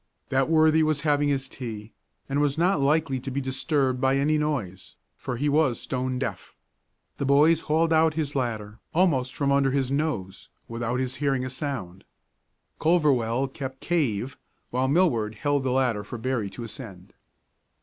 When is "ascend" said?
16.63-17.13